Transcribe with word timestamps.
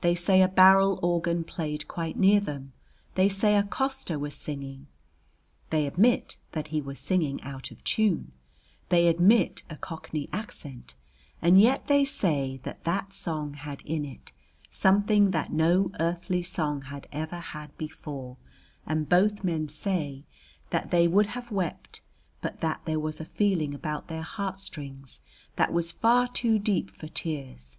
They 0.00 0.14
say 0.14 0.42
a 0.42 0.48
barrel 0.48 1.00
organ 1.02 1.42
played 1.42 1.88
quite 1.88 2.16
near 2.16 2.38
them, 2.38 2.72
they 3.16 3.28
say 3.28 3.56
a 3.56 3.64
coster 3.64 4.16
was 4.16 4.36
singing, 4.36 4.86
they 5.70 5.88
admit 5.88 6.36
that 6.52 6.68
he 6.68 6.80
was 6.80 7.00
singing 7.00 7.42
out 7.42 7.72
of 7.72 7.82
tune, 7.82 8.30
they 8.90 9.08
admit 9.08 9.64
a 9.68 9.76
cockney 9.76 10.28
accent, 10.32 10.94
and 11.42 11.60
yet 11.60 11.88
they 11.88 12.04
say 12.04 12.60
that 12.62 12.84
that 12.84 13.12
song 13.12 13.54
had 13.54 13.80
in 13.82 14.04
it 14.04 14.30
something 14.70 15.32
that 15.32 15.52
no 15.52 15.90
earthly 15.98 16.44
song 16.44 16.82
had 16.82 17.08
ever 17.10 17.40
had 17.40 17.76
before, 17.76 18.36
and 18.86 19.08
both 19.08 19.42
men 19.42 19.66
say 19.66 20.22
that 20.70 20.92
they 20.92 21.08
would 21.08 21.26
have 21.26 21.50
wept 21.50 22.02
but 22.40 22.60
that 22.60 22.82
there 22.84 23.00
was 23.00 23.20
a 23.20 23.24
feeling 23.24 23.74
about 23.74 24.06
their 24.06 24.22
heartstrings 24.22 25.22
that 25.56 25.72
was 25.72 25.90
far 25.90 26.28
too 26.28 26.56
deep 26.56 26.92
for 26.94 27.08
tears. 27.08 27.78